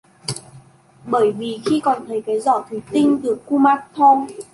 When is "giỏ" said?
2.39-2.65